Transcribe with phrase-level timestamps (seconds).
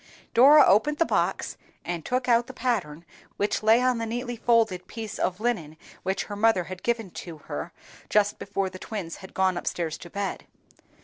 [0.33, 3.05] Dora opened the box, and took out the pattern
[3.37, 7.37] which lay on the neatly folded piece of linen which her mother had given to
[7.37, 7.71] her
[8.09, 10.47] just before the twins had gone up stairs to bed.